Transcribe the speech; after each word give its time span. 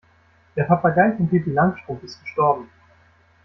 Der 0.55 0.63
Papagei 0.63 1.11
von 1.15 1.29
Pippi 1.29 1.51
Langstrumpf 1.51 2.01
ist 2.01 2.19
gestorben. 2.23 2.71